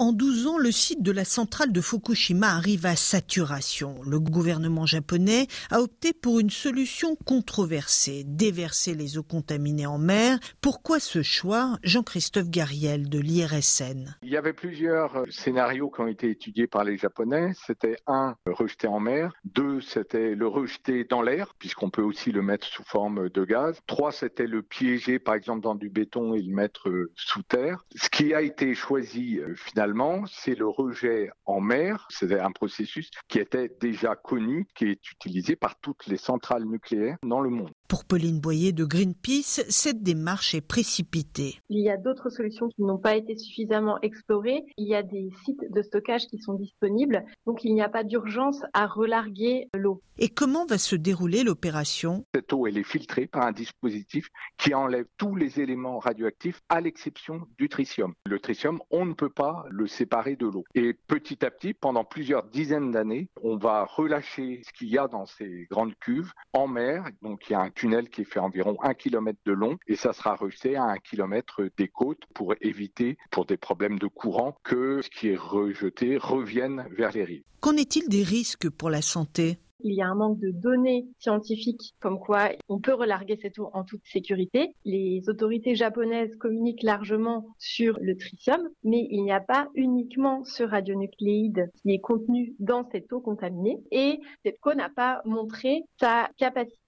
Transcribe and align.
En 0.00 0.12
12 0.12 0.48
ans, 0.48 0.58
le 0.58 0.72
site 0.72 1.04
de 1.04 1.12
la 1.12 1.24
centrale 1.24 1.70
de 1.70 1.80
Fukushima 1.80 2.48
arrive 2.48 2.84
à 2.84 2.96
saturation. 2.96 4.02
Le 4.04 4.18
gouvernement 4.18 4.86
japonais 4.86 5.46
a 5.70 5.80
opté 5.80 6.12
pour 6.12 6.40
une 6.40 6.50
solution 6.50 7.14
controversée, 7.14 8.24
déverser 8.26 8.94
les 8.94 9.18
eaux 9.18 9.22
contaminées 9.22 9.86
en 9.86 9.98
mer. 9.98 10.40
Pourquoi 10.60 10.98
ce 10.98 11.22
choix? 11.22 11.78
Jean-Christophe 11.84 12.50
Gariel 12.50 13.08
de 13.08 13.20
l'IRSN. 13.20 14.16
Il 14.24 14.30
y 14.30 14.36
avait 14.36 14.52
plusieurs 14.52 15.14
euh, 15.14 15.26
scénarios 15.30 15.90
qui 15.90 16.00
ont 16.00 16.08
été 16.08 16.28
étudiés 16.28 16.66
par 16.66 16.82
les 16.82 16.96
Japonais. 16.96 17.52
C'était 17.64 17.98
un, 18.08 18.34
rejeter 18.46 18.88
en 18.88 18.98
mer. 18.98 19.32
Deux, 19.44 19.80
c'était 19.80 20.34
le 20.34 20.48
rejeter 20.48 21.04
dans 21.04 21.22
l'air, 21.22 21.54
puisqu'on 21.60 21.90
peut 21.90 22.02
aussi 22.02 22.32
le 22.32 22.42
mettre 22.42 22.66
sous 22.66 22.82
forme 22.82 23.28
de 23.28 23.44
gaz. 23.44 23.78
Trois, 23.86 24.10
c'était 24.10 24.48
le 24.48 24.62
piéger, 24.62 25.20
par 25.20 25.36
exemple, 25.36 25.60
dans 25.60 25.76
du 25.76 25.88
béton 25.88 26.34
et 26.34 26.42
le 26.42 26.52
mettre 26.52 26.88
euh, 26.88 27.12
sous 27.14 27.44
terre. 27.44 27.84
Ce 27.94 28.08
qui 28.10 28.34
a 28.34 28.42
été 28.42 28.74
choisi 28.74 29.38
euh, 29.38 29.54
finalement, 29.84 30.24
c'est 30.26 30.54
le 30.54 30.66
rejet 30.66 31.30
en 31.44 31.60
mer. 31.60 32.06
C'est 32.08 32.40
un 32.40 32.52
processus 32.52 33.10
qui 33.28 33.38
était 33.38 33.70
déjà 33.80 34.16
connu, 34.16 34.66
qui 34.74 34.86
est 34.86 35.10
utilisé 35.10 35.56
par 35.56 35.78
toutes 35.78 36.06
les 36.06 36.16
centrales 36.16 36.64
nucléaires 36.64 37.18
dans 37.22 37.42
le 37.42 37.50
monde. 37.50 37.70
Pour 37.94 38.04
Pauline 38.04 38.40
Boyer 38.40 38.72
de 38.72 38.84
Greenpeace, 38.84 39.62
cette 39.68 40.02
démarche 40.02 40.52
est 40.52 40.60
précipitée. 40.60 41.60
Il 41.68 41.78
y 41.78 41.90
a 41.90 41.96
d'autres 41.96 42.28
solutions 42.28 42.68
qui 42.68 42.82
n'ont 42.82 42.98
pas 42.98 43.14
été 43.14 43.36
suffisamment 43.36 44.00
explorées. 44.00 44.64
Il 44.76 44.88
y 44.88 44.96
a 44.96 45.04
des 45.04 45.30
sites 45.44 45.72
de 45.72 45.80
stockage 45.80 46.26
qui 46.26 46.38
sont 46.38 46.54
disponibles, 46.54 47.24
donc 47.46 47.62
il 47.62 47.72
n'y 47.72 47.82
a 47.82 47.88
pas 47.88 48.02
d'urgence 48.02 48.62
à 48.72 48.88
relarguer 48.88 49.68
l'eau. 49.76 50.02
Et 50.18 50.28
comment 50.28 50.66
va 50.66 50.78
se 50.78 50.96
dérouler 50.96 51.44
l'opération? 51.44 52.24
Cette 52.34 52.52
eau, 52.52 52.66
elle 52.66 52.78
est 52.78 52.84
filtrée 52.84 53.26
par 53.26 53.46
un 53.46 53.52
dispositif 53.52 54.28
qui 54.58 54.74
enlève 54.74 55.06
tous 55.16 55.36
les 55.36 55.60
éléments 55.60 55.98
radioactifs 55.98 56.62
à 56.68 56.80
l'exception 56.80 57.42
du 57.58 57.68
tritium. 57.68 58.14
Le 58.26 58.40
tritium, 58.40 58.80
on 58.90 59.06
ne 59.06 59.12
peut 59.12 59.30
pas 59.30 59.64
le 59.70 59.86
séparer 59.86 60.34
de 60.34 60.46
l'eau. 60.46 60.64
Et 60.74 60.94
petit 60.94 61.44
à 61.44 61.50
petit, 61.50 61.74
pendant 61.74 62.04
plusieurs 62.04 62.44
dizaines 62.44 62.90
d'années, 62.90 63.28
on 63.42 63.56
va 63.56 63.84
relâcher 63.84 64.62
ce 64.64 64.72
qu'il 64.72 64.88
y 64.88 64.98
a 64.98 65.06
dans 65.06 65.26
ces 65.26 65.66
grandes 65.70 65.94
cuves 65.96 66.32
en 66.52 66.66
mer. 66.68 67.08
Donc 67.22 67.48
il 67.48 67.52
y 67.52 67.56
a 67.56 67.60
un 67.60 67.70
tunnel 67.84 68.08
qui 68.08 68.24
fait 68.24 68.40
environ 68.40 68.78
un 68.82 68.94
kilomètre 68.94 69.40
de 69.44 69.52
long 69.52 69.76
et 69.86 69.96
ça 69.96 70.14
sera 70.14 70.36
rejeté 70.36 70.76
à 70.76 70.84
un 70.84 70.96
kilomètre 70.96 71.62
des 71.76 71.88
côtes 71.88 72.22
pour 72.34 72.54
éviter, 72.62 73.18
pour 73.30 73.44
des 73.44 73.58
problèmes 73.58 73.98
de 73.98 74.06
courant, 74.06 74.56
que 74.64 75.02
ce 75.02 75.10
qui 75.10 75.28
est 75.28 75.36
rejeté 75.36 76.16
revienne 76.16 76.86
vers 76.96 77.12
les 77.12 77.24
rives. 77.24 77.42
Qu'en 77.60 77.76
est-il 77.76 78.08
des 78.08 78.22
risques 78.22 78.70
pour 78.70 78.88
la 78.88 79.02
santé? 79.02 79.58
Il 79.80 79.92
y 79.92 80.00
a 80.00 80.06
un 80.06 80.14
manque 80.14 80.38
de 80.38 80.50
données 80.50 81.04
scientifiques 81.18 81.94
comme 82.00 82.18
quoi 82.18 82.48
on 82.70 82.80
peut 82.80 82.94
relarguer 82.94 83.38
cette 83.42 83.58
eau 83.58 83.68
en 83.74 83.84
toute 83.84 84.00
sécurité. 84.06 84.74
Les 84.86 85.28
autorités 85.28 85.74
japonaises 85.74 86.34
communiquent 86.36 86.84
largement 86.84 87.44
sur 87.58 87.98
le 88.00 88.16
tritium, 88.16 88.62
mais 88.82 89.06
il 89.10 89.24
n'y 89.24 89.32
a 89.32 89.40
pas 89.40 89.68
uniquement 89.74 90.42
ce 90.44 90.62
radionucléide 90.62 91.70
qui 91.82 91.90
est 91.90 92.00
contenu 92.00 92.54
dans 92.60 92.88
cette 92.92 93.12
eau 93.12 93.20
contaminée 93.20 93.76
et 93.90 94.20
cette 94.42 94.56
eau 94.64 94.72
n'a 94.72 94.88
pas 94.88 95.20
montré 95.26 95.82
sa 96.00 96.30
capacité 96.38 96.78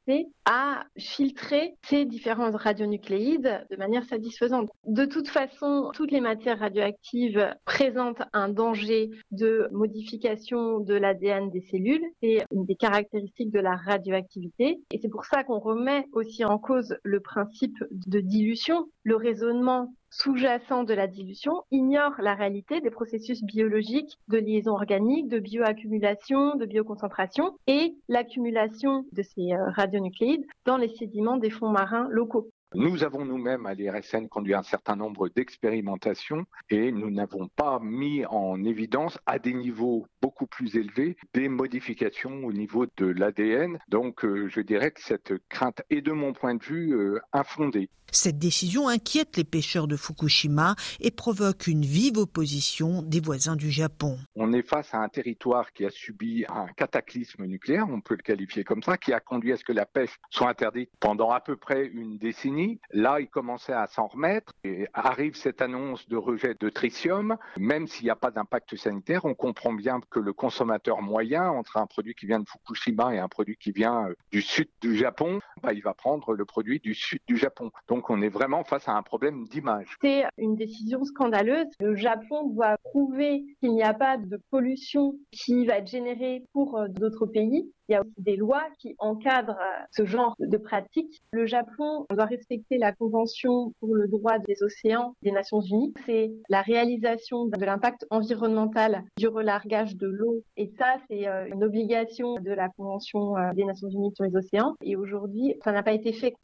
à 0.45 0.85
filtrer 0.97 1.75
ces 1.83 2.05
différents 2.05 2.51
radionucléides 2.51 3.67
de 3.71 3.77
manière 3.77 4.05
satisfaisante. 4.05 4.71
De 4.87 5.05
toute 5.05 5.29
façon, 5.29 5.91
toutes 5.95 6.13
les 6.13 6.21
matières 6.21 6.61
radioactives 6.61 7.55
présentent 7.65 8.23
un 8.33 8.49
danger 8.49 9.11
de 9.33 9.69
modification 9.73 10.81
de 10.81 10.95
l'ADN 10.95 11.51
des 11.51 11.63
cellules. 11.63 12.05
C'est 12.23 12.45
une 12.53 12.65
des 12.65 12.77
caractéristiques 12.77 13.51
de 13.51 13.61
la 13.61 13.77
radioactivité. 13.77 14.79
Et 14.93 14.99
c'est 15.01 15.09
pour 15.09 15.25
ça 15.25 15.43
qu'on 15.45 15.59
remet 15.59 16.05
aussi 16.13 16.45
en 16.45 16.59
cause 16.59 16.97
le 17.03 17.21
principe 17.21 17.79
de 17.91 18.21
dilution. 18.21 18.87
Le 19.03 19.17
raisonnement 19.17 19.93
sous-jacent 20.19 20.85
de 20.85 20.95
la 20.95 21.07
dilution 21.07 21.63
ignore 21.71 22.13
la 22.19 22.35
réalité 22.35 22.81
des 22.81 22.91
processus 22.91 23.43
biologiques 23.45 24.19
de 24.29 24.39
liaison 24.39 24.73
organique, 24.73 25.29
de 25.29 25.39
bioaccumulation, 25.39 26.57
de 26.57 26.65
bioconcentration 26.65 27.59
et 27.67 27.95
l'accumulation 28.09 29.05
de 29.13 29.23
ces 29.23 29.53
euh, 29.53 29.71
radionucléides 29.73 30.47
dans 30.65 30.79
les 30.79 30.89
sédiments 30.89 31.37
des 31.37 31.51
fonds 31.51 31.69
marins 31.69 32.09
locaux. 32.11 32.49
Nous 32.75 33.05
avons 33.05 33.25
nous-mêmes 33.25 33.65
à 33.65 33.75
l'IRSN 33.75 34.27
conduit 34.27 34.55
un 34.55 34.65
certain 34.65 34.97
nombre 34.97 35.29
d'expérimentations 35.29 36.47
et 36.69 36.91
nous 36.91 37.11
n'avons 37.11 37.47
pas 37.49 37.79
mis 37.81 38.27
en 38.27 38.65
évidence 38.65 39.19
à 39.25 39.39
des 39.39 39.55
niveaux 39.55 40.07
beaucoup 40.21 40.47
plus 40.47 40.75
élevés 40.77 41.17
des 41.33 41.49
modifications 41.49 42.45
au 42.45 42.53
niveau 42.53 42.87
de 42.97 43.07
l'ADN. 43.07 43.79
Donc 43.89 44.25
euh, 44.25 44.49
je 44.49 44.61
dirais 44.61 44.91
que 44.91 45.01
cette 45.01 45.33
crainte 45.49 45.83
est 45.91 46.03
de 46.03 46.13
mon 46.13 46.33
point 46.33 46.57
de 46.57 46.65
vue 46.65 46.93
euh, 46.93 47.21
infondée. 47.33 47.89
Cette 48.13 48.39
décision 48.39 48.89
inquiète 48.89 49.37
les 49.37 49.45
pêcheurs 49.45 49.89
de 49.89 49.97
Fukushima 49.97 50.77
et 51.01 51.11
provoque 51.11 51.67
une 51.67 51.85
vive 51.85 52.19
opposition 52.19 53.03
des 53.03 53.21
voisins 53.21 53.57
du 53.57 53.71
Japon. 53.71 54.17
On 54.37 54.53
est 54.53 54.63
face 54.63 54.95
à 54.95 54.99
un 54.99 55.09
territoire 55.09 55.73
qui 55.73 55.85
a 55.85 55.91
subi 55.91 56.45
un 56.49 56.67
cataclysme 56.77 57.45
nucléaire, 57.45 57.87
on 57.91 58.01
peut 58.01 58.15
le 58.15 58.23
qualifier 58.23 58.65
comme 58.65 58.83
ça, 58.83 58.97
qui 58.97 59.13
a 59.13 59.21
conduit 59.21 59.53
à 59.53 59.57
ce 59.57 59.65
que 59.65 59.73
la 59.73 59.87
pêche 59.87 60.17
soit 60.31 60.49
interdite 60.49 60.91
pendant 61.01 61.31
à 61.31 61.41
peu 61.41 61.57
près 61.57 61.87
une 61.87 62.17
décennie 62.17 62.56
Là, 62.93 63.21
il 63.21 63.29
commençait 63.29 63.73
à 63.73 63.87
s'en 63.87 64.07
remettre 64.07 64.53
et 64.65 64.87
arrive 64.95 65.37
cette 65.37 65.61
annonce 65.61 66.09
de 66.09 66.17
rejet 66.17 66.55
de 66.59 66.69
tritium. 66.69 67.37
Même 67.59 67.87
s'il 67.87 68.05
n'y 68.05 68.11
a 68.11 68.17
pas 68.17 68.31
d'impact 68.31 68.77
sanitaire, 68.77 69.25
on 69.25 69.35
comprend 69.35 69.73
bien 69.73 70.01
que 70.11 70.21
le 70.21 70.33
consommateur 70.33 71.03
moyen, 71.03 71.49
entre 71.49 71.77
un 71.77 71.87
produit 71.87 72.15
qui 72.15 72.27
vient 72.27 72.41
de 72.41 72.49
Fukushima 72.49 73.15
et 73.15 73.19
un 73.19 73.29
produit 73.29 73.57
qui 73.57 73.73
vient 73.73 74.09
euh, 74.09 74.15
du 74.31 74.43
sud 74.43 74.69
du 74.81 74.97
Japon, 74.97 75.41
bah, 75.63 75.73
il 75.73 75.83
va 75.83 75.95
prendre 75.95 76.35
le 76.35 76.45
produit 76.45 76.81
du 76.81 76.95
sud 76.95 77.21
du 77.27 77.37
Japon. 77.37 77.71
Donc 77.89 78.11
on 78.11 78.21
est 78.23 78.29
vraiment 78.29 78.65
face 78.65 78.89
à 78.89 78.93
un 78.93 79.03
problème 79.03 79.45
d'image. 79.45 79.97
C'est 80.01 80.25
une 80.39 80.57
décision 80.57 81.05
scandaleuse. 81.05 81.67
Le 81.81 81.95
Japon 81.95 82.49
doit 82.49 82.77
prouver 82.85 83.45
qu'il 83.61 83.73
n'y 83.73 83.83
a 83.83 83.95
pas 83.95 84.17
de 84.17 84.41
pollution 84.51 85.17
qui 85.31 85.67
va 85.67 85.79
être 85.79 85.89
générée 85.89 86.45
pour 86.53 86.79
euh, 86.79 86.89
d'autres 86.89 87.27
pays. 87.27 87.71
Il 87.89 87.93
y 87.93 87.95
a 87.95 88.01
aussi 88.01 88.15
des 88.19 88.35
lois 88.35 88.65
qui 88.81 88.97
encadrent 88.99 89.61
euh, 89.61 89.85
ce 89.93 90.05
genre 90.05 90.35
de 90.41 90.57
pratiques. 90.57 91.23
Le 91.31 91.47
Japon 91.47 92.07
doit 92.11 92.25
respecter 92.25 92.79
la 92.79 92.93
Convention 92.93 93.73
pour 93.79 93.95
le 93.95 94.09
droit 94.09 94.39
des 94.41 94.63
océans 94.63 95.15
des 95.23 95.31
Nations 95.31 95.61
Unies. 95.61 95.95
C'est 96.05 96.33
la 96.49 96.63
réalisation 96.63 97.47
de 97.47 97.65
l'impact 97.65 98.07
environnemental 98.11 99.05
du 99.19 99.29
relargage 99.29 99.97
de 99.97 100.09
l'eau. 100.09 100.43
Et 100.57 100.73
ça, 100.79 100.97
c'est 101.09 101.29
euh, 101.29 101.47
une 101.47 101.63
obligation 101.63 102.35
de 102.41 102.51
la 102.51 102.69
Convention 102.71 103.35
des 103.55 103.65
Nations 103.65 103.89
Unies 103.89 104.13
sur 104.15 104.25
les 104.25 104.35
océans. 104.35 104.75
Et 104.83 104.97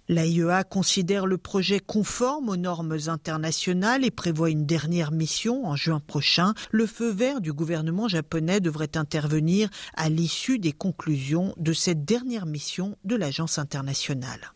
L'AIEA 0.08 0.64
considère 0.64 1.26
le 1.26 1.38
projet 1.38 1.80
conforme 1.80 2.48
aux 2.48 2.56
normes 2.56 2.98
internationales 3.06 4.04
et 4.04 4.10
prévoit 4.10 4.50
une 4.50 4.66
dernière 4.66 5.12
mission 5.12 5.64
en 5.66 5.76
juin 5.76 6.00
prochain. 6.00 6.54
Le 6.70 6.86
feu 6.86 7.10
vert 7.10 7.40
du 7.40 7.52
gouvernement 7.52 8.08
japonais 8.08 8.60
devrait 8.60 8.96
intervenir 8.96 9.68
à 9.94 10.08
l'issue 10.08 10.58
des 10.58 10.72
conclusions 10.72 11.54
de 11.56 11.72
cette 11.72 12.04
dernière 12.04 12.46
mission 12.46 12.96
de 13.04 13.16
l'Agence 13.16 13.58
internationale. 13.58 14.50